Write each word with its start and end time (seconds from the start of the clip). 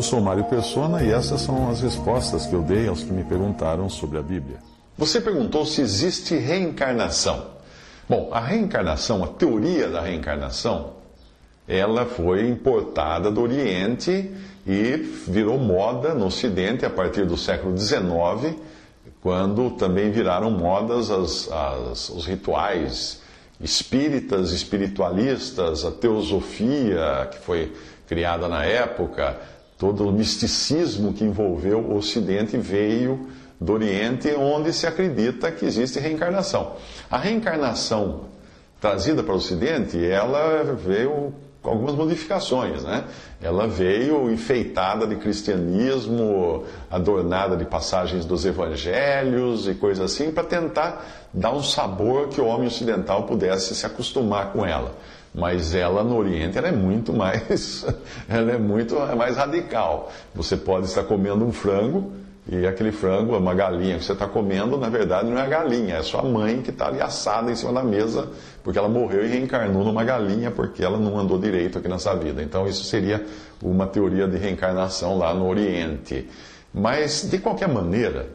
Eu 0.00 0.04
sou 0.04 0.18
Mário 0.18 0.44
Persona 0.44 1.02
e 1.02 1.12
essas 1.12 1.42
são 1.42 1.68
as 1.68 1.82
respostas 1.82 2.46
que 2.46 2.54
eu 2.54 2.62
dei 2.62 2.88
aos 2.88 3.02
que 3.02 3.12
me 3.12 3.22
perguntaram 3.22 3.86
sobre 3.90 4.16
a 4.16 4.22
Bíblia. 4.22 4.56
Você 4.96 5.20
perguntou 5.20 5.66
se 5.66 5.82
existe 5.82 6.34
reencarnação. 6.36 7.48
Bom, 8.08 8.30
a 8.32 8.40
reencarnação, 8.40 9.22
a 9.22 9.26
teoria 9.26 9.90
da 9.90 10.00
reencarnação, 10.00 10.94
ela 11.68 12.06
foi 12.06 12.48
importada 12.48 13.30
do 13.30 13.42
Oriente 13.42 14.34
e 14.66 14.96
virou 15.28 15.58
moda 15.58 16.14
no 16.14 16.28
Ocidente 16.28 16.86
a 16.86 16.90
partir 16.90 17.26
do 17.26 17.36
século 17.36 17.76
XIX, 17.76 18.56
quando 19.20 19.72
também 19.72 20.10
viraram 20.10 20.50
modas 20.50 21.10
as, 21.10 21.52
as, 21.52 22.08
os 22.08 22.24
rituais 22.24 23.20
espíritas, 23.60 24.52
espiritualistas, 24.52 25.84
a 25.84 25.90
teosofia 25.90 27.28
que 27.30 27.38
foi 27.40 27.70
criada 28.08 28.48
na 28.48 28.64
época, 28.64 29.36
todo 29.80 30.06
o 30.06 30.12
misticismo 30.12 31.14
que 31.14 31.24
envolveu 31.24 31.78
o 31.78 31.96
Ocidente 31.96 32.58
veio 32.58 33.28
do 33.58 33.72
Oriente, 33.72 34.28
onde 34.36 34.74
se 34.74 34.86
acredita 34.86 35.50
que 35.50 35.64
existe 35.64 35.98
reencarnação. 35.98 36.76
A 37.10 37.16
reencarnação 37.16 38.26
trazida 38.78 39.22
para 39.22 39.32
o 39.32 39.38
Ocidente, 39.38 39.98
ela 40.04 40.74
veio 40.74 41.32
com 41.62 41.70
algumas 41.70 41.94
modificações, 41.94 42.82
né? 42.84 43.04
Ela 43.40 43.66
veio 43.66 44.30
enfeitada 44.30 45.06
de 45.06 45.16
cristianismo, 45.16 46.64
adornada 46.90 47.56
de 47.56 47.64
passagens 47.64 48.26
dos 48.26 48.44
evangelhos 48.44 49.66
e 49.66 49.74
coisas 49.74 50.12
assim, 50.12 50.30
para 50.30 50.44
tentar 50.44 51.06
dar 51.32 51.52
um 51.52 51.62
sabor 51.62 52.28
que 52.28 52.40
o 52.40 52.46
homem 52.46 52.66
ocidental 52.66 53.22
pudesse 53.24 53.74
se 53.74 53.86
acostumar 53.86 54.52
com 54.52 54.64
ela. 54.64 54.94
Mas 55.34 55.74
ela 55.74 56.02
no 56.02 56.16
Oriente 56.16 56.58
ela 56.58 56.68
é 56.68 56.72
muito 56.72 57.12
mais, 57.12 57.86
ela 58.28 58.52
é 58.52 58.58
muito 58.58 58.96
mais 59.16 59.36
radical. 59.36 60.10
Você 60.34 60.56
pode 60.56 60.86
estar 60.86 61.04
comendo 61.04 61.44
um 61.44 61.52
frango 61.52 62.12
e 62.48 62.66
aquele 62.66 62.90
frango, 62.90 63.36
uma 63.36 63.54
galinha 63.54 63.96
que 63.96 64.04
você 64.04 64.12
está 64.12 64.26
comendo, 64.26 64.76
na 64.76 64.88
verdade 64.88 65.30
não 65.30 65.38
é 65.38 65.42
a 65.42 65.46
galinha, 65.46 65.96
é 65.96 66.02
sua 66.02 66.22
mãe 66.22 66.60
que 66.62 66.70
está 66.70 66.88
ali 66.88 67.00
assada 67.00 67.50
em 67.50 67.54
cima 67.54 67.72
da 67.72 67.82
mesa, 67.82 68.28
porque 68.64 68.76
ela 68.76 68.88
morreu 68.88 69.24
e 69.24 69.28
reencarnou 69.28 69.84
numa 69.84 70.02
galinha 70.02 70.50
porque 70.50 70.82
ela 70.82 70.98
não 70.98 71.16
andou 71.16 71.38
direito 71.38 71.78
aqui 71.78 71.86
nessa 71.86 72.14
vida. 72.16 72.42
Então 72.42 72.66
isso 72.66 72.82
seria 72.84 73.24
uma 73.62 73.86
teoria 73.86 74.26
de 74.26 74.36
reencarnação 74.36 75.16
lá 75.16 75.32
no 75.32 75.46
Oriente. 75.46 76.28
Mas 76.74 77.28
de 77.30 77.38
qualquer 77.38 77.68
maneira, 77.68 78.26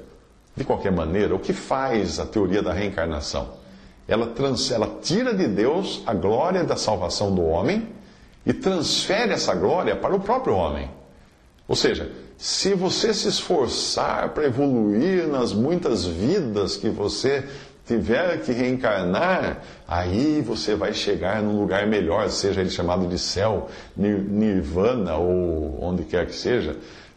de 0.55 0.63
qualquer 0.63 0.93
maneira, 0.93 1.35
o 1.35 1.39
que 1.39 1.51
faz 1.51 2.17
a 2.17 2.25
teoria 2.25 2.61
da 2.61 2.71
reencarnação? 2.71 3.64
Ela, 4.07 4.27
trans, 4.27 4.71
ela 4.71 4.99
tira 5.01 5.33
de 5.33 5.47
Deus 5.47 6.03
a 6.05 6.13
glória 6.13 6.63
da 6.63 6.75
salvação 6.75 7.33
do 7.33 7.43
homem 7.43 7.87
e 8.45 8.53
transfere 8.53 9.33
essa 9.33 9.55
glória 9.55 9.95
para 9.95 10.15
o 10.15 10.19
próprio 10.19 10.55
homem. 10.55 10.89
Ou 11.67 11.75
seja, 11.75 12.11
se 12.37 12.73
você 12.75 13.13
se 13.13 13.27
esforçar 13.27 14.29
para 14.29 14.45
evoluir 14.45 15.27
nas 15.27 15.51
muitas 15.51 16.05
vidas 16.05 16.77
que 16.77 16.89
você 16.89 17.43
tiver 17.87 18.41
que 18.41 18.51
reencarnar, 18.51 19.61
aí 19.87 20.41
você 20.41 20.75
vai 20.75 20.93
chegar 20.93 21.41
num 21.41 21.59
lugar 21.59 21.87
melhor, 21.87 22.29
seja 22.29 22.61
ele 22.61 22.69
chamado 22.69 23.07
de 23.07 23.17
céu, 23.17 23.69
nirvana 23.95 25.15
ou 25.15 25.83
onde 25.83 26.03
quer 26.03 26.25
que 26.25 26.35
seja. 26.35 26.71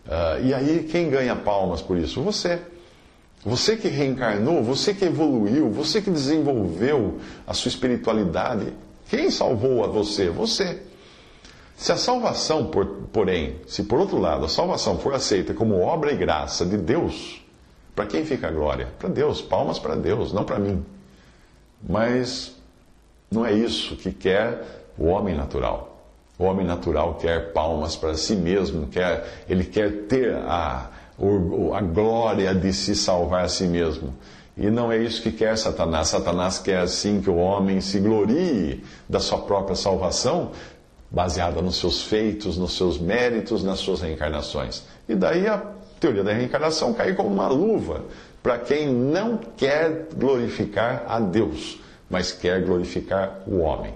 Uh, 0.07 0.47
e 0.47 0.55
aí 0.55 0.89
quem 0.91 1.11
ganha 1.11 1.37
palmas 1.37 1.83
por 1.83 1.99
isso? 1.99 2.23
Você. 2.23 2.59
Você 3.49 3.79
que 3.79 3.89
reencarnou, 3.89 4.63
você 4.63 4.93
que 4.93 5.07
evoluiu, 5.07 5.71
você 5.71 6.03
que 6.03 6.11
desenvolveu 6.11 7.19
a 7.47 7.55
sua 7.55 7.71
espiritualidade. 7.71 8.75
Quem 9.09 9.31
salvou 9.31 9.83
a 9.83 9.87
você? 9.87 10.29
Você. 10.29 10.83
Se 11.75 11.91
a 11.91 11.97
salvação, 11.97 12.71
porém, 13.11 13.57
se 13.67 13.85
por 13.85 14.01
outro 14.01 14.19
lado 14.19 14.45
a 14.45 14.51
salvação 14.51 14.99
for 14.99 15.15
aceita 15.15 15.55
como 15.55 15.81
obra 15.81 16.13
e 16.13 16.17
graça 16.17 16.67
de 16.67 16.77
Deus, 16.77 17.43
para 17.95 18.05
quem 18.05 18.23
fica 18.23 18.49
a 18.49 18.51
glória? 18.51 18.89
Para 18.99 19.09
Deus, 19.09 19.41
palmas 19.41 19.79
para 19.79 19.95
Deus, 19.95 20.31
não 20.31 20.45
para 20.45 20.59
mim. 20.59 20.85
Mas 21.89 22.55
não 23.31 23.47
é 23.47 23.53
isso 23.55 23.97
que 23.97 24.13
quer 24.13 24.63
o 24.99 25.07
homem 25.07 25.35
natural. 25.35 26.05
O 26.39 26.45
homem 26.45 26.67
natural 26.67 27.15
quer 27.15 27.55
palmas 27.55 27.97
para 27.97 28.13
si 28.13 28.37
mesmo, 28.37 28.89
quer, 28.89 29.45
ele 29.49 29.65
quer 29.65 30.07
ter 30.07 30.37
a, 30.37 30.91
a 31.75 31.81
glória 31.81 32.55
de 32.55 32.73
se 32.73 32.95
salvar 32.95 33.45
a 33.45 33.49
si 33.49 33.65
mesmo. 33.65 34.15
E 34.57 34.71
não 34.71 34.91
é 34.91 34.99
isso 34.99 35.23
que 35.23 35.31
quer 35.31 35.57
Satanás. 35.57 36.09
Satanás 36.09 36.59
quer 36.59 36.79
assim 36.79 37.21
que 37.21 37.31
o 37.31 37.37
homem 37.37 37.81
se 37.81 38.01
glorie 38.01 38.85
da 39.09 39.21
sua 39.21 39.39
própria 39.39 39.77
salvação, 39.77 40.51
baseada 41.11 41.63
nos 41.63 41.77
seus 41.77 42.03
feitos, 42.03 42.59
nos 42.59 42.77
seus 42.77 42.99
méritos, 42.99 43.63
nas 43.63 43.79
suas 43.79 44.01
reencarnações. 44.01 44.83
E 45.09 45.15
daí 45.15 45.47
a 45.47 45.63
teoria 46.01 46.25
da 46.25 46.33
reencarnação 46.33 46.93
cai 46.93 47.15
como 47.15 47.29
uma 47.29 47.49
luva 47.49 48.05
para 48.43 48.59
quem 48.59 48.89
não 48.89 49.39
quer 49.57 50.09
glorificar 50.17 51.05
a 51.09 51.21
Deus, 51.21 51.81
mas 52.11 52.33
quer 52.33 52.63
glorificar 52.63 53.41
o 53.47 53.59
homem. 53.59 53.95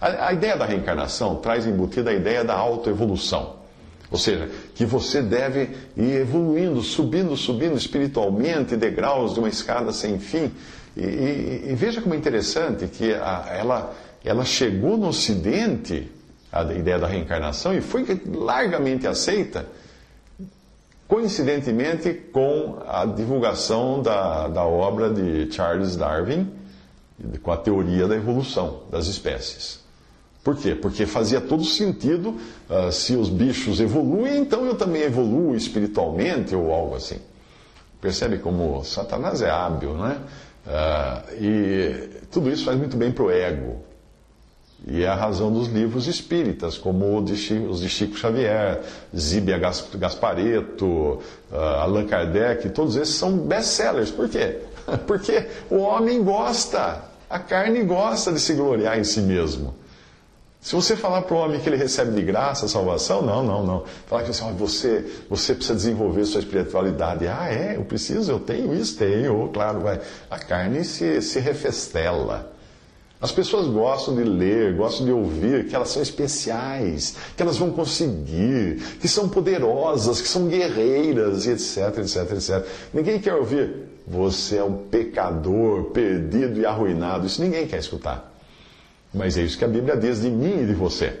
A, 0.00 0.28
a 0.28 0.32
ideia 0.32 0.56
da 0.56 0.64
reencarnação 0.64 1.36
traz 1.36 1.66
embutida 1.66 2.10
a 2.10 2.14
ideia 2.14 2.44
da 2.44 2.54
autoevolução. 2.54 3.59
Ou 4.10 4.18
seja, 4.18 4.50
que 4.74 4.84
você 4.84 5.22
deve 5.22 5.70
ir 5.96 6.16
evoluindo, 6.16 6.82
subindo, 6.82 7.36
subindo 7.36 7.76
espiritualmente, 7.76 8.76
degraus 8.76 9.34
de 9.34 9.38
uma 9.38 9.48
escada 9.48 9.92
sem 9.92 10.18
fim. 10.18 10.50
E, 10.96 11.02
e, 11.02 11.64
e 11.70 11.74
veja 11.76 12.00
como 12.00 12.14
é 12.14 12.18
interessante 12.18 12.88
que 12.88 13.14
a, 13.14 13.46
ela, 13.52 13.94
ela 14.24 14.44
chegou 14.44 14.96
no 14.96 15.08
Ocidente 15.08 16.10
a 16.52 16.64
ideia 16.64 16.98
da 16.98 17.06
reencarnação 17.06 17.72
e 17.72 17.80
foi 17.80 18.04
largamente 18.26 19.06
aceita, 19.06 19.66
coincidentemente 21.06 22.12
com 22.12 22.82
a 22.86 23.04
divulgação 23.04 24.02
da, 24.02 24.48
da 24.48 24.64
obra 24.64 25.10
de 25.10 25.52
Charles 25.52 25.94
Darwin, 25.94 26.50
com 27.42 27.52
a 27.52 27.56
teoria 27.56 28.08
da 28.08 28.16
evolução 28.16 28.82
das 28.90 29.06
espécies. 29.06 29.80
Por 30.42 30.56
quê? 30.56 30.74
Porque 30.74 31.04
fazia 31.04 31.40
todo 31.40 31.64
sentido, 31.64 32.36
uh, 32.68 32.90
se 32.90 33.14
os 33.14 33.28
bichos 33.28 33.80
evoluem, 33.80 34.38
então 34.38 34.64
eu 34.64 34.74
também 34.74 35.02
evoluo 35.02 35.54
espiritualmente 35.54 36.54
ou 36.54 36.72
algo 36.72 36.94
assim. 36.96 37.18
Percebe 38.00 38.38
como 38.38 38.82
Satanás 38.82 39.42
é 39.42 39.50
hábil, 39.50 39.94
né? 39.94 40.18
Uh, 40.66 41.34
e 41.42 42.08
tudo 42.30 42.50
isso 42.50 42.64
faz 42.64 42.78
muito 42.78 42.96
bem 42.96 43.12
para 43.12 43.24
o 43.24 43.30
ego. 43.30 43.90
E 44.86 45.02
é 45.02 45.08
a 45.08 45.14
razão 45.14 45.52
dos 45.52 45.68
livros 45.68 46.06
espíritas, 46.06 46.78
como 46.78 47.18
os 47.18 47.80
de 47.80 47.88
Chico 47.88 48.16
Xavier, 48.16 48.80
Zíbia 49.14 49.58
Gaspareto, 49.58 51.20
ah, 51.52 51.82
Allan 51.82 52.06
Kardec, 52.06 52.70
todos 52.70 52.96
esses 52.96 53.14
são 53.14 53.36
best-sellers. 53.36 54.10
Por 54.10 54.28
quê? 54.28 54.58
Porque 55.06 55.46
o 55.68 55.76
homem 55.76 56.22
gosta, 56.22 57.04
a 57.28 57.38
carne 57.38 57.82
gosta 57.82 58.32
de 58.32 58.40
se 58.40 58.54
gloriar 58.54 58.98
em 58.98 59.04
si 59.04 59.20
mesmo. 59.20 59.74
Se 60.60 60.74
você 60.74 60.94
falar 60.94 61.22
para 61.22 61.34
o 61.34 61.38
homem 61.38 61.58
que 61.58 61.68
ele 61.68 61.76
recebe 61.76 62.12
de 62.12 62.20
graça 62.20 62.66
a 62.66 62.68
salvação, 62.68 63.22
não, 63.22 63.42
não, 63.42 63.64
não. 63.64 63.84
Falar 64.06 64.24
que 64.24 64.30
assim, 64.30 64.52
você, 64.52 65.10
você 65.28 65.54
precisa 65.54 65.74
desenvolver 65.74 66.26
sua 66.26 66.40
espiritualidade. 66.40 67.26
Ah, 67.26 67.48
é? 67.50 67.76
Eu 67.76 67.84
preciso, 67.84 68.30
eu 68.30 68.38
tenho 68.38 68.74
isso, 68.74 68.98
tenho. 68.98 69.48
Claro, 69.48 69.80
vai. 69.80 70.00
A 70.30 70.38
carne 70.38 70.84
se, 70.84 71.22
se 71.22 71.40
refestela. 71.40 72.52
As 73.22 73.32
pessoas 73.32 73.68
gostam 73.68 74.14
de 74.14 74.22
ler, 74.22 74.74
gostam 74.76 75.06
de 75.06 75.12
ouvir 75.12 75.66
que 75.66 75.74
elas 75.74 75.90
são 75.90 76.02
especiais, 76.02 77.16
que 77.36 77.42
elas 77.42 77.58
vão 77.58 77.70
conseguir, 77.70 78.76
que 78.98 79.08
são 79.08 79.28
poderosas, 79.28 80.22
que 80.22 80.28
são 80.28 80.46
guerreiras, 80.46 81.46
etc, 81.46 81.98
etc, 81.98 82.32
etc. 82.32 82.66
Ninguém 82.94 83.18
quer 83.18 83.34
ouvir, 83.34 83.88
você 84.06 84.56
é 84.56 84.64
um 84.64 84.74
pecador, 84.74 85.84
perdido 85.90 86.60
e 86.60 86.66
arruinado. 86.66 87.26
Isso 87.26 87.42
ninguém 87.42 87.66
quer 87.66 87.78
escutar. 87.78 88.30
Mas 89.12 89.36
é 89.36 89.42
isso 89.42 89.58
que 89.58 89.64
a 89.64 89.68
Bíblia 89.68 89.96
diz 89.96 90.20
de 90.20 90.30
mim 90.30 90.62
e 90.62 90.66
de 90.66 90.74
você. 90.74 91.18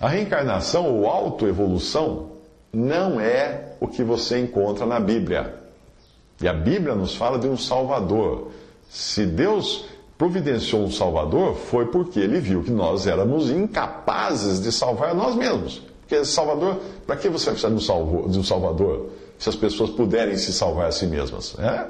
A 0.00 0.08
reencarnação 0.08 0.86
ou 0.86 1.06
autoevolução 1.06 2.30
não 2.72 3.20
é 3.20 3.72
o 3.80 3.88
que 3.88 4.02
você 4.02 4.38
encontra 4.38 4.86
na 4.86 5.00
Bíblia. 5.00 5.54
E 6.40 6.46
a 6.46 6.52
Bíblia 6.52 6.94
nos 6.94 7.14
fala 7.14 7.38
de 7.38 7.48
um 7.48 7.56
Salvador. 7.56 8.52
Se 8.88 9.26
Deus 9.26 9.86
providenciou 10.16 10.82
um 10.82 10.90
Salvador 10.90 11.54
foi 11.54 11.86
porque 11.86 12.18
ele 12.20 12.40
viu 12.40 12.62
que 12.62 12.70
nós 12.70 13.06
éramos 13.06 13.50
incapazes 13.50 14.60
de 14.60 14.70
salvar 14.70 15.14
nós 15.14 15.34
mesmos. 15.34 15.82
Porque 16.00 16.24
Salvador, 16.24 16.80
para 17.06 17.16
que 17.16 17.28
você 17.28 17.50
precisa 17.50 17.70
de 17.70 18.38
um 18.38 18.44
Salvador 18.44 19.10
se 19.38 19.48
as 19.48 19.56
pessoas 19.56 19.90
puderem 19.90 20.36
se 20.36 20.52
salvar 20.52 20.88
a 20.88 20.92
si 20.92 21.06
mesmas? 21.06 21.54
É? 21.58 21.86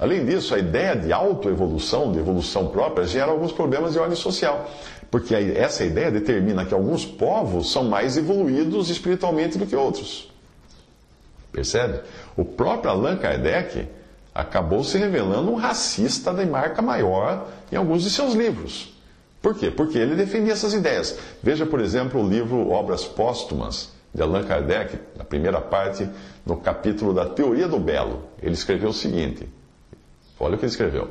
Além 0.00 0.24
disso, 0.24 0.54
a 0.54 0.58
ideia 0.58 0.96
de 0.96 1.12
autoevolução, 1.12 2.10
de 2.10 2.18
evolução 2.18 2.68
própria, 2.68 3.06
gera 3.06 3.30
alguns 3.30 3.52
problemas 3.52 3.92
de 3.92 3.98
ordem 3.98 4.16
social. 4.16 4.66
Porque 5.10 5.34
essa 5.34 5.84
ideia 5.84 6.10
determina 6.10 6.64
que 6.64 6.72
alguns 6.72 7.04
povos 7.04 7.70
são 7.70 7.84
mais 7.84 8.16
evoluídos 8.16 8.88
espiritualmente 8.88 9.58
do 9.58 9.66
que 9.66 9.76
outros. 9.76 10.32
Percebe? 11.52 12.00
O 12.34 12.46
próprio 12.46 12.90
Allan 12.90 13.18
Kardec 13.18 13.86
acabou 14.34 14.82
se 14.82 14.96
revelando 14.96 15.50
um 15.50 15.56
racista 15.56 16.32
de 16.32 16.46
marca 16.46 16.80
maior 16.80 17.48
em 17.70 17.76
alguns 17.76 18.02
de 18.02 18.08
seus 18.08 18.32
livros. 18.32 18.94
Por 19.42 19.54
quê? 19.54 19.70
Porque 19.70 19.98
ele 19.98 20.14
defendia 20.14 20.54
essas 20.54 20.72
ideias. 20.72 21.18
Veja, 21.42 21.66
por 21.66 21.78
exemplo, 21.78 22.24
o 22.24 22.28
livro 22.28 22.70
Obras 22.70 23.04
Póstumas, 23.04 23.90
de 24.14 24.22
Allan 24.22 24.44
Kardec, 24.44 24.98
na 25.14 25.24
primeira 25.24 25.60
parte, 25.60 26.08
no 26.46 26.56
capítulo 26.56 27.12
da 27.12 27.26
Teoria 27.26 27.68
do 27.68 27.78
Belo. 27.78 28.22
Ele 28.42 28.54
escreveu 28.54 28.90
o 28.90 28.94
seguinte: 28.94 29.46
olha 30.40 30.54
o 30.54 30.58
que 30.58 30.64
ele 30.64 30.72
escreveu. 30.72 31.10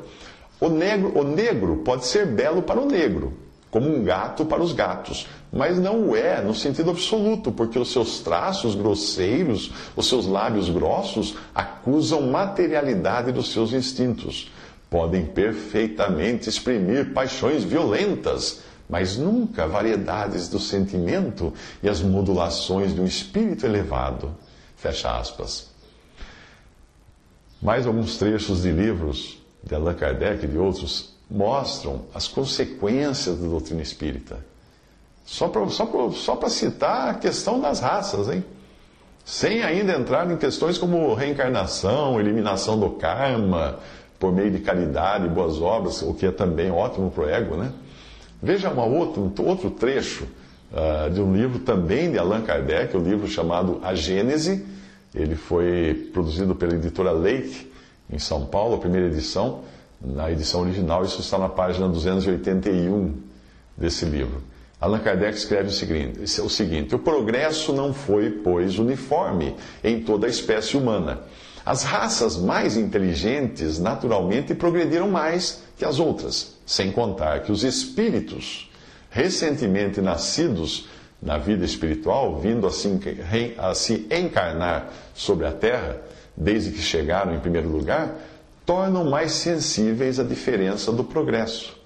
O 0.60 0.68
negro, 0.68 1.18
o 1.18 1.24
negro 1.24 1.78
pode 1.86 2.06
ser 2.06 2.26
belo 2.26 2.62
para 2.62 2.82
o 2.82 2.86
negro, 2.86 3.34
como 3.72 3.88
um 3.88 4.04
gato 4.04 4.44
para 4.44 4.62
os 4.62 4.74
gatos, 4.74 5.28
mas 5.54 5.80
não 5.80 6.10
o 6.10 6.16
é 6.16 6.42
no 6.42 6.54
sentido 6.54 6.90
absoluto, 6.90 7.52
porque 7.52 7.80
os 7.80 7.92
seus 7.92 8.20
traços 8.20 8.76
grosseiros, 8.76 9.72
os 9.96 10.10
seus 10.10 10.26
lábios 10.26 10.70
grossos, 10.70 11.36
acusam 11.56 12.24
materialidade 12.24 13.32
dos 13.32 13.54
seus 13.54 13.72
instintos. 13.72 14.52
Podem 14.90 15.26
perfeitamente 15.26 16.50
exprimir 16.50 17.14
paixões 17.14 17.64
violentas, 17.64 18.62
mas 18.90 19.18
nunca 19.18 19.68
variedades 19.68 20.50
do 20.50 20.60
sentimento 20.60 21.54
e 21.82 21.88
as 21.88 22.02
modulações 22.02 22.94
de 22.94 23.00
um 23.00 23.06
espírito 23.06 23.66
elevado. 23.66 24.36
Fecha 24.76 25.16
aspas. 25.16 25.69
Mais 27.62 27.86
alguns 27.86 28.18
trechos 28.18 28.62
de 28.62 28.72
livros 28.72 29.38
de 29.64 29.76
Allan 29.76 29.94
Kardec 29.94 30.46
e 30.46 30.48
de 30.48 30.58
outros 30.58 31.14
mostram 31.30 32.04
as 32.14 32.28
consequências 32.28 33.38
da 33.38 33.48
doutrina 33.48 33.82
espírita. 33.82 34.38
Só 35.26 35.48
para 35.48 35.68
só 35.70 36.12
só 36.12 36.50
citar 36.50 37.10
a 37.10 37.14
questão 37.14 37.60
das 37.60 37.80
raças, 37.80 38.30
hein? 38.30 38.44
Sem 39.24 39.62
ainda 39.62 39.94
entrar 39.94 40.30
em 40.32 40.38
questões 40.38 40.78
como 40.78 41.14
reencarnação, 41.14 42.20
eliminação 42.20 42.80
do 42.80 42.90
karma, 42.92 43.78
por 44.20 44.34
meio 44.34 44.50
de 44.50 44.60
caridade 44.60 45.26
e 45.26 45.30
boas 45.30 45.62
obras, 45.62 46.02
o 46.02 46.14
que 46.14 46.26
é 46.26 46.32
também 46.32 46.72
ótimo 46.72 47.12
para 47.12 47.24
o 47.24 47.30
ego, 47.30 47.56
né? 47.56 47.72
Veja 48.42 48.70
uma 48.70 48.86
outra, 48.86 49.22
um 49.22 49.48
outro 49.48 49.70
trecho 49.70 50.26
uh, 50.72 51.10
de 51.12 51.22
um 51.22 51.34
livro 51.34 51.60
também 51.60 52.12
de 52.12 52.18
Allan 52.18 52.42
Kardec, 52.42 52.96
o 52.96 53.00
um 53.00 53.04
livro 53.04 53.28
chamado 53.28 53.80
A 53.84 53.94
Gênese. 53.94 54.66
Ele 55.14 55.36
foi 55.36 56.10
produzido 56.14 56.56
pela 56.56 56.74
editora 56.76 57.12
Leite, 57.12 57.72
em 58.12 58.20
São 58.20 58.46
Paulo, 58.46 58.76
a 58.76 58.80
primeira 58.80 59.08
edição 59.08 59.64
na 60.02 60.32
edição 60.32 60.62
original, 60.62 61.04
isso 61.04 61.20
está 61.20 61.38
na 61.38 61.50
página 61.50 61.88
281 61.88 63.14
desse 63.76 64.06
livro. 64.06 64.42
Allan 64.80 65.00
Kardec 65.00 65.38
escreve 65.38 65.68
o 65.68 65.72
seguinte, 65.72 66.42
o 66.42 66.50
seguinte: 66.50 66.96
O 66.96 67.00
progresso 67.00 67.74
não 67.74 67.94
foi, 67.94 68.30
pois, 68.30 68.80
uniforme 68.80 69.56
em 69.84 70.02
toda 70.02 70.26
a 70.26 70.30
espécie 70.30 70.78
humana. 70.78 71.20
As 71.66 71.84
raças 71.84 72.38
mais 72.38 72.78
inteligentes, 72.78 73.78
naturalmente, 73.78 74.56
progrediram 74.56 75.10
mais 75.10 75.62
que 75.78 75.84
as 75.84 76.00
outras, 76.00 76.56
sem 76.66 76.92
contar 76.92 77.44
que 77.44 77.52
os 77.52 77.64
espíritos, 77.64 78.72
recentemente 79.10 80.00
nascidos 80.00 80.88
na 81.22 81.38
vida 81.38 81.66
espiritual, 81.66 82.40
vindo 82.40 82.66
assim 82.66 83.00
a 83.58 83.74
se 83.74 84.08
encarnar 84.10 84.90
sobre 85.14 85.46
a 85.46 85.52
terra, 85.52 85.98
desde 86.36 86.72
que 86.72 86.82
chegaram 86.82 87.36
em 87.36 87.40
primeiro 87.40 87.68
lugar, 87.68 88.16
tornam 88.66 89.04
mais 89.04 89.34
sensíveis 89.34 90.20
à 90.20 90.24
diferença 90.24 90.92
do 90.92 91.04
progresso. 91.04 91.78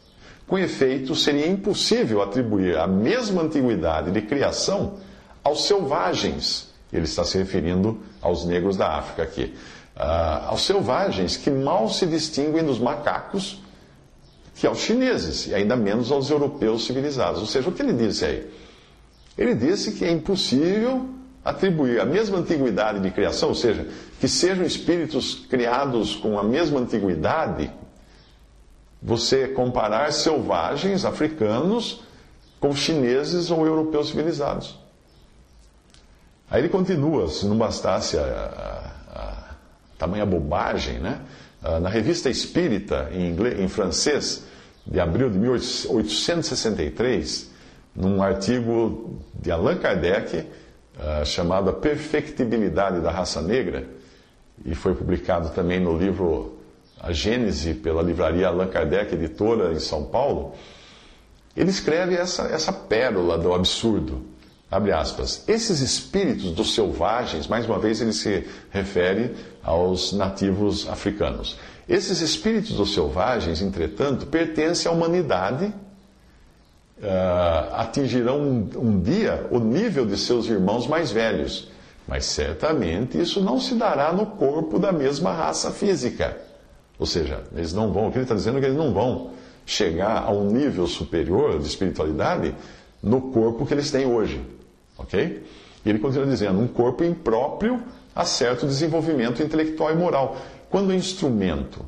Com 0.48 0.60
efeito, 0.60 1.16
seria 1.16 1.48
impossível 1.48 2.22
atribuir 2.22 2.78
a 2.78 2.86
mesma 2.86 3.42
antiguidade 3.42 4.12
de 4.12 4.22
criação 4.22 4.96
aos 5.44 5.66
selvagens. 5.66 6.72
Ele 6.92 7.06
está 7.06 7.24
se 7.24 7.38
referindo 7.38 8.00
aos 8.22 8.46
negros 8.46 8.78
da 8.78 8.98
África 8.98 9.24
aqui. 9.24 9.54
Uh, 9.96 10.50
aos 10.50 10.62
selvagens 10.64 11.38
que 11.38 11.50
mal 11.50 11.90
se 11.90 12.06
distinguem 12.06 12.64
dos 12.64 12.80
macacos 12.80 13.62
que 14.56 14.68
aos 14.68 14.80
chineses, 14.80 15.48
e 15.48 15.56
ainda 15.56 15.76
menos 15.76 16.12
aos 16.12 16.30
europeus 16.30 16.86
civilizados. 16.86 17.42
Ou 17.42 17.48
seja, 17.48 17.70
o 17.70 17.72
que 17.72 17.82
ele 17.82 17.94
disse 17.94 18.26
aí? 18.26 18.48
Ele 19.38 19.54
disse 19.56 19.94
que 19.94 20.04
é 20.06 20.12
impossível 20.12 21.10
atribuir 21.44 22.00
a 22.00 22.06
mesma 22.06 22.38
antiguidade 22.38 23.00
de 23.00 23.10
criação, 23.12 23.50
ou 23.50 23.56
seja, 23.56 23.88
que 24.20 24.28
sejam 24.28 24.66
espíritos 24.66 25.46
criados 25.50 26.16
com 26.16 26.40
a 26.40 26.44
mesma 26.44 26.80
antiguidade, 26.80 27.72
você 29.02 29.48
comparar 29.50 30.14
selvagens 30.14 31.04
africanos 31.04 32.02
com 32.60 32.74
chineses 32.74 33.52
ou 33.52 33.66
europeus 33.66 34.08
civilizados. 34.08 34.80
Aí 36.50 36.62
ele 36.62 36.70
continua, 36.70 37.28
se 37.28 37.46
não 37.46 37.58
bastasse 37.58 38.18
a, 38.18 38.24
a, 38.24 39.20
a 39.20 39.56
tamanha 39.98 40.26
bobagem, 40.26 41.00
né? 41.00 41.20
Ah, 41.62 41.80
na 41.80 41.90
revista 41.90 42.30
Espírita, 42.30 43.10
em, 43.12 43.30
inglês, 43.30 43.60
em 43.60 43.68
francês, 43.68 44.46
de 44.86 45.00
abril 45.00 45.30
de 45.30 45.40
1863, 45.40 47.53
num 47.96 48.22
artigo 48.22 49.20
de 49.34 49.52
Allan 49.52 49.78
Kardec, 49.78 50.38
uh, 50.38 51.26
chamado 51.26 51.70
A 51.70 51.74
Perfectibilidade 51.74 53.00
da 53.02 53.12
Raça 53.12 53.42
Negra, 53.42 53.88
e 54.66 54.74
foi 54.74 54.96
publicado 54.96 55.50
também 55.50 55.80
no 55.80 55.98
livro 55.98 56.58
A 57.00 57.12
Gênese, 57.12 57.74
pela 57.74 58.02
livraria 58.02 58.48
Allan 58.48 58.68
Kardec, 58.68 59.14
editora 59.14 59.74
em 59.74 59.80
São 59.80 60.06
Paulo, 60.06 60.54
ele 61.56 61.70
escreve 61.70 62.16
essa, 62.16 62.44
essa 62.44 62.74
pérola 62.74 63.38
do 63.38 63.54
absurdo. 63.54 64.26
Abre 64.72 64.92
aspas. 64.92 65.44
Esses 65.48 65.82
espíritos 65.82 66.52
dos 66.52 66.74
selvagens, 66.74 67.48
mais 67.48 67.68
uma 67.68 67.78
vez 67.78 68.02
ele 68.02 68.12
se 68.12 68.48
refere 68.72 69.36
aos 69.62 70.14
nativos 70.14 70.90
africanos. 70.90 71.60
Esses 71.88 72.22
espíritos 72.22 72.72
dos 72.72 72.92
selvagens, 72.92 73.62
entretanto, 73.62 74.26
pertencem 74.26 74.92
à 74.92 74.96
humanidade 74.96 75.72
uh, 77.04 77.76
atingirão 77.76 78.40
um, 78.40 78.70
um 78.78 79.00
dia 79.00 79.46
o 79.52 79.60
nível 79.60 80.06
de 80.06 80.18
seus 80.18 80.48
irmãos 80.48 80.88
mais 80.88 81.12
velhos. 81.12 81.70
Mas 82.08 82.26
certamente 82.26 83.20
isso 83.20 83.42
não 83.42 83.60
se 83.60 83.76
dará 83.76 84.12
no 84.12 84.26
corpo 84.26 84.80
da 84.80 84.92
mesma 84.92 85.32
raça 85.32 85.72
física. 85.72 86.38
Ou 87.00 87.06
seja, 87.06 87.44
eles 87.56 87.74
não 87.74 87.92
vão, 87.92 88.08
o 88.08 88.12
que 88.12 88.18
ele 88.18 88.24
está 88.24 88.36
dizendo 88.36 88.58
é 88.58 88.62
que 88.62 88.68
eles 88.68 88.78
não 88.78 88.94
vão 88.94 89.32
chegar 89.66 90.24
a 90.24 90.32
um 90.32 90.50
nível 90.52 90.88
superior 90.88 91.60
de 91.60 91.68
espiritualidade 91.68 92.54
no 93.02 93.22
corpo 93.32 93.66
que 93.66 93.74
eles 93.74 93.92
têm 93.92 94.06
hoje. 94.06 94.42
Ok? 94.98 95.44
E 95.86 95.90
ele 95.90 96.00
continua 96.00 96.28
dizendo: 96.28 96.60
um 96.60 96.68
corpo 96.68 97.04
impróprio 97.04 97.82
a 98.16 98.26
certo 98.26 98.66
desenvolvimento 98.66 99.42
intelectual 99.42 99.92
e 99.92 99.96
moral. 99.96 100.38
Quando 100.70 100.90
o 100.90 100.94
instrumento 100.94 101.86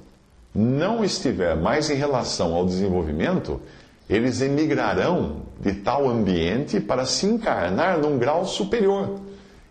não 0.53 1.03
estiver 1.03 1.55
mais 1.55 1.89
em 1.89 1.95
relação 1.95 2.53
ao 2.53 2.65
desenvolvimento, 2.65 3.59
eles 4.09 4.41
emigrarão 4.41 5.43
de 5.59 5.73
tal 5.73 6.07
ambiente 6.07 6.79
para 6.79 7.05
se 7.05 7.25
encarnar 7.25 7.97
num 7.97 8.17
grau 8.17 8.45
superior. 8.45 9.19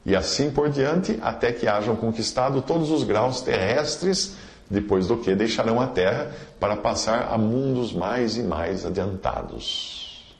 E 0.04 0.14
assim 0.14 0.50
por 0.50 0.68
diante, 0.68 1.18
até 1.22 1.52
que 1.52 1.66
hajam 1.66 1.96
conquistado 1.96 2.60
todos 2.60 2.90
os 2.90 3.04
graus 3.04 3.40
terrestres, 3.40 4.36
depois 4.68 5.06
do 5.06 5.16
que 5.16 5.34
deixarão 5.34 5.80
a 5.80 5.86
Terra 5.86 6.32
para 6.58 6.76
passar 6.76 7.28
a 7.32 7.38
mundos 7.38 7.92
mais 7.92 8.36
e 8.36 8.42
mais 8.42 8.84
adiantados. 8.84 10.34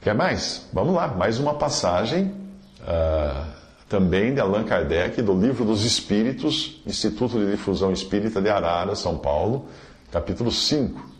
Quer 0.00 0.14
mais? 0.14 0.68
Vamos 0.72 0.94
lá, 0.94 1.08
mais 1.08 1.38
uma 1.38 1.54
passagem 1.54 2.34
uh, 2.80 3.46
também 3.88 4.34
de 4.34 4.40
Allan 4.40 4.64
Kardec, 4.64 5.20
do 5.22 5.34
Livro 5.34 5.64
dos 5.64 5.84
Espíritos, 5.84 6.82
Instituto 6.86 7.38
de 7.38 7.50
Difusão 7.50 7.90
Espírita 7.90 8.40
de 8.40 8.48
Arara, 8.48 8.94
São 8.94 9.18
Paulo, 9.18 9.66
capítulo 10.12 10.52
5 10.52 11.13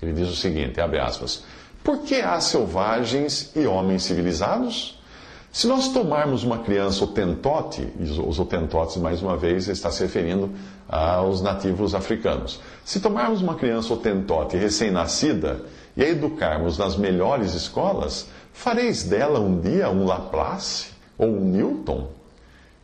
ele 0.00 0.12
diz 0.12 0.28
o 0.28 0.36
seguinte, 0.36 0.80
abre 0.80 0.98
aspas, 0.98 1.42
por 1.82 2.00
que 2.02 2.16
há 2.16 2.40
selvagens 2.40 3.50
e 3.56 3.66
homens 3.66 4.02
civilizados? 4.02 4.98
Se 5.50 5.66
nós 5.66 5.88
tomarmos 5.88 6.44
uma 6.44 6.58
criança 6.58 7.02
otentote, 7.04 7.88
os 7.98 8.38
otentotes, 8.38 8.96
mais 8.98 9.22
uma 9.22 9.36
vez, 9.36 9.66
está 9.66 9.90
se 9.90 10.02
referindo 10.02 10.50
aos 10.88 11.40
nativos 11.40 11.94
africanos. 11.94 12.60
Se 12.84 13.00
tomarmos 13.00 13.40
uma 13.40 13.54
criança 13.54 13.92
otentote 13.92 14.56
recém-nascida 14.56 15.62
e 15.96 16.02
a 16.04 16.08
educarmos 16.08 16.76
nas 16.76 16.96
melhores 16.96 17.54
escolas, 17.54 18.28
fareis 18.52 19.04
dela 19.04 19.40
um 19.40 19.58
dia 19.60 19.90
um 19.90 20.04
Laplace 20.04 20.90
ou 21.16 21.28
um 21.28 21.44
Newton? 21.44 22.08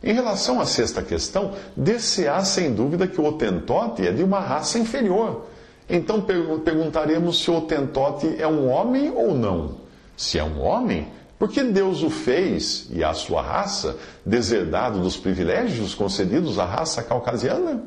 Em 0.03 0.13
relação 0.13 0.59
à 0.59 0.65
sexta 0.65 1.01
questão, 1.01 1.53
descear 1.77 2.45
sem 2.45 2.73
dúvida 2.73 3.07
que 3.07 3.19
o 3.19 3.25
Otentote 3.25 4.05
é 4.05 4.11
de 4.11 4.23
uma 4.23 4.39
raça 4.39 4.77
inferior. 4.77 5.47
Então 5.89 6.21
perguntaremos 6.21 7.43
se 7.43 7.51
o 7.51 7.57
Otentote 7.57 8.35
é 8.39 8.47
um 8.47 8.69
homem 8.69 9.11
ou 9.11 9.35
não. 9.35 9.77
Se 10.17 10.39
é 10.39 10.43
um 10.43 10.61
homem, 10.61 11.07
por 11.37 11.49
que 11.49 11.63
Deus 11.63 12.01
o 12.01 12.09
fez, 12.09 12.87
e 12.91 13.03
a 13.03 13.13
sua 13.13 13.41
raça, 13.41 13.97
deserdado 14.25 14.99
dos 14.99 15.17
privilégios 15.17 15.93
concedidos 15.93 16.57
à 16.57 16.65
raça 16.65 17.03
caucasiana? 17.03 17.83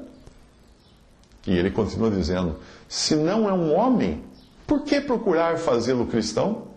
E 1.47 1.57
ele 1.57 1.71
continua 1.71 2.11
dizendo: 2.11 2.57
se 2.87 3.17
não 3.17 3.49
é 3.49 3.53
um 3.53 3.75
homem, 3.75 4.23
por 4.67 4.83
que 4.83 5.01
procurar 5.01 5.57
fazê-lo 5.59 6.07
cristão? 6.07 6.69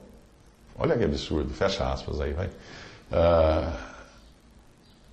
Olha 0.79 0.97
que 0.97 1.03
absurdo, 1.03 1.53
fecha 1.53 1.91
aspas 1.91 2.21
aí, 2.21 2.33
vai. 2.33 2.47
Uh, 2.47 3.71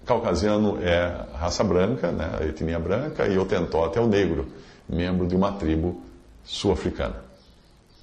caucasiano 0.07 0.79
é 0.81 1.27
raça 1.35 1.63
branca, 1.65 2.11
né, 2.13 2.31
etnia 2.49 2.79
branca, 2.79 3.27
e 3.27 3.37
o 3.37 3.45
Tentote 3.45 3.99
é 3.99 4.01
o 4.01 4.07
negro, 4.07 4.47
membro 4.89 5.27
de 5.27 5.37
uma 5.37 5.53
tribo 5.53 6.01
sul-africana. 6.45 7.17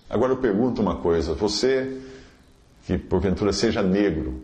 Agora 0.09 0.33
eu 0.33 0.37
pergunto 0.37 0.81
uma 0.81 0.97
coisa: 0.97 1.33
você 1.33 2.01
que 2.85 2.97
porventura 2.97 3.51
seja 3.51 3.81
negro, 3.81 4.41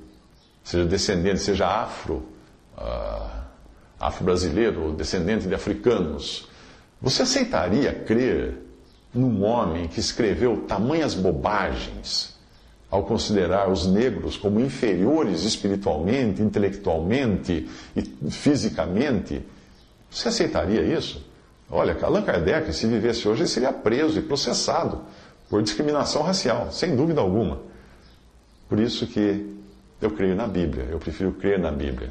seja 0.63 0.85
descendente, 0.85 1.39
seja 1.39 1.67
afro, 1.67 2.23
uh, 2.77 3.41
afro-brasileiro, 3.99 4.93
descendente 4.93 5.47
de 5.47 5.53
africanos, 5.53 6.49
você 6.99 7.21
aceitaria 7.21 7.93
crer 7.93 8.57
num 9.13 9.43
homem 9.43 9.87
que 9.87 9.99
escreveu 9.99 10.65
tamanhas 10.67 11.13
bobagens 11.13 12.39
ao 12.89 13.03
considerar 13.03 13.69
os 13.69 13.85
negros 13.85 14.35
como 14.35 14.59
inferiores 14.59 15.43
espiritualmente, 15.43 16.41
intelectualmente 16.41 17.69
e 17.95 18.31
fisicamente? 18.31 19.41
Você 20.09 20.27
aceitaria 20.27 20.81
isso? 20.81 21.30
Olha, 21.71 21.97
Allan 22.01 22.23
Kardec, 22.23 22.73
se 22.73 22.85
vivesse 22.85 23.25
hoje, 23.27 23.43
ele 23.43 23.47
seria 23.47 23.71
preso 23.71 24.19
e 24.19 24.21
processado 24.21 25.01
por 25.49 25.63
discriminação 25.63 26.21
racial, 26.21 26.69
sem 26.71 26.95
dúvida 26.95 27.21
alguma. 27.21 27.59
Por 28.67 28.77
isso 28.77 29.07
que 29.07 29.57
eu 30.01 30.11
creio 30.11 30.35
na 30.35 30.47
Bíblia, 30.47 30.87
eu 30.91 30.99
prefiro 30.99 31.31
crer 31.31 31.57
na 31.57 31.71
Bíblia, 31.71 32.09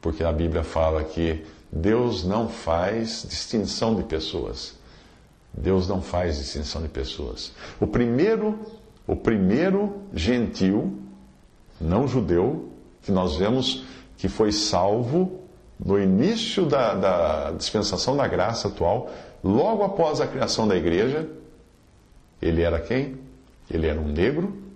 porque 0.00 0.22
a 0.22 0.32
Bíblia 0.32 0.62
fala 0.62 1.02
que 1.02 1.42
Deus 1.72 2.22
não 2.22 2.48
faz 2.48 3.24
distinção 3.26 3.94
de 3.94 4.02
pessoas. 4.02 4.76
Deus 5.52 5.88
não 5.88 6.02
faz 6.02 6.38
distinção 6.38 6.82
de 6.82 6.88
pessoas. 6.88 7.52
O 7.80 7.86
primeiro, 7.86 8.58
o 9.06 9.16
primeiro 9.16 10.02
gentil, 10.12 10.98
não 11.80 12.06
judeu, 12.06 12.68
que 13.02 13.10
nós 13.10 13.36
vemos 13.36 13.84
que 14.18 14.28
foi 14.28 14.52
salvo 14.52 15.47
no 15.78 15.98
início 15.98 16.66
da, 16.66 16.94
da 16.94 17.50
dispensação 17.52 18.16
da 18.16 18.26
graça 18.26 18.68
atual, 18.68 19.10
logo 19.42 19.82
após 19.82 20.20
a 20.20 20.26
criação 20.26 20.66
da 20.66 20.76
igreja, 20.76 21.28
ele 22.42 22.62
era 22.62 22.80
quem? 22.80 23.18
Ele 23.70 23.86
era 23.86 24.00
um 24.00 24.08
negro 24.08 24.68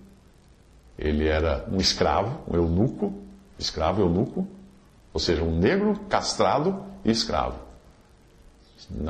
ele 0.97 1.27
era 1.27 1.65
um 1.71 1.77
escravo, 1.77 2.39
um 2.49 2.55
eunuco, 2.55 3.13
escravo 3.57 4.01
eunuco, 4.01 4.47
ou 5.13 5.19
seja, 5.19 5.43
um 5.43 5.57
negro 5.57 5.99
castrado 6.09 6.83
e 7.03 7.11
escravo. 7.11 7.57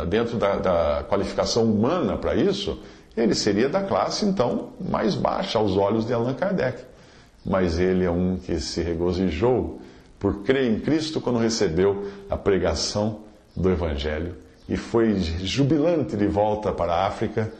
Dentro 0.07 0.38
da, 0.38 0.55
da 0.57 1.03
qualificação 1.03 1.65
humana 1.65 2.17
para 2.17 2.35
isso, 2.35 2.79
ele 3.17 3.35
seria 3.35 3.69
da 3.69 3.81
classe, 3.83 4.25
então, 4.25 4.69
mais 4.79 5.15
baixa 5.15 5.57
aos 5.57 5.75
olhos 5.75 6.05
de 6.05 6.13
Allan 6.13 6.33
Kardec. 6.33 6.83
Mas 7.45 7.77
ele 7.79 8.05
é 8.05 8.12
um 8.12 8.38
que 8.38 8.59
se 8.59 8.81
regozijou 8.81 9.81
por 10.24 10.42
crer 10.42 10.72
em 10.72 10.80
Cristo 10.80 11.20
quando 11.20 11.38
recebeu 11.38 12.08
a 12.30 12.38
pregação 12.38 13.24
do 13.53 13.70
Evangelho 13.70 14.36
e 14.70 14.77
foi 14.77 15.20
jubilante 15.20 16.15
de 16.15 16.27
volta 16.27 16.72
para 16.72 16.94
a 16.94 17.08
África 17.08 17.51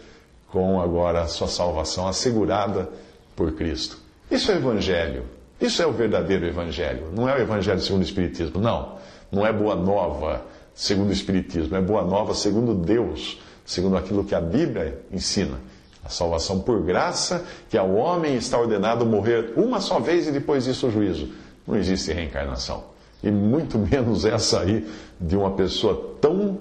com 0.48 0.80
agora 0.80 1.24
a 1.24 1.28
sua 1.28 1.50
salvação 1.50 2.08
assegurada 2.08 2.90
por 3.36 3.52
Cristo. 3.52 3.98
Isso 4.32 4.50
é 4.50 4.56
evangelho. 4.56 5.26
Isso 5.60 5.82
é 5.82 5.86
o 5.86 5.92
verdadeiro 5.92 6.46
evangelho. 6.46 7.08
Não 7.14 7.28
é 7.28 7.36
o 7.36 7.42
evangelho 7.42 7.82
segundo 7.82 8.02
o 8.02 8.06
Espiritismo. 8.06 8.62
Não. 8.62 8.96
Não 9.30 9.46
é 9.46 9.52
boa 9.52 9.76
nova 9.76 10.46
segundo 10.74 11.10
o 11.10 11.14
Espiritismo. 11.14 11.76
É 11.76 11.82
boa 11.82 12.04
nova 12.06 12.34
segundo 12.34 12.74
Deus, 12.74 13.42
segundo 13.66 13.98
aquilo 13.98 14.24
que 14.24 14.36
a 14.36 14.40
Bíblia 14.40 15.02
ensina. 15.12 15.60
A 16.02 16.08
salvação 16.08 16.62
por 16.62 16.82
graça, 16.82 17.46
que 17.70 17.78
ao 17.78 17.94
homem 17.94 18.36
está 18.36 18.58
ordenado 18.58 19.06
morrer 19.06 19.52
uma 19.58 19.82
só 19.82 20.00
vez 20.00 20.28
e 20.28 20.32
depois 20.32 20.64
disso 20.64 20.88
o 20.88 20.92
juízo. 20.92 21.43
Não 21.68 21.76
existe 21.76 22.12
reencarnação. 22.12 22.86
E 23.24 23.32
muito 23.32 23.78
menos 23.80 24.26
essa 24.26 24.62
aí 24.62 24.88
de 25.20 25.38
uma 25.38 25.52
pessoa 25.52 26.16
tão, 26.20 26.60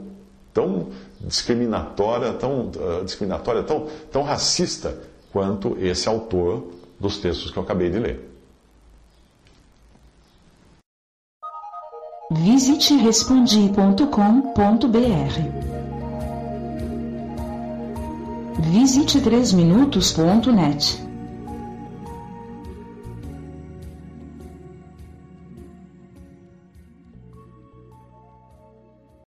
tão 0.52 0.88
discriminatória, 1.20 2.32
tão, 2.32 2.68
uh, 2.68 3.04
discriminatória, 3.04 3.62
tão, 3.62 3.88
tão 4.10 4.22
racista 4.22 4.98
quanto 5.32 5.76
esse 5.80 6.08
autor 6.08 6.64
dos 7.00 7.18
textos 7.18 7.50
que 7.50 7.58
eu 7.58 7.62
acabei 7.62 7.90
de 7.90 7.98
ler. 7.98 8.28
Visite 12.30 12.94
respondi.com.br. 12.94 14.06
Visite 18.58 19.20
3minutos.net. 19.20 21.11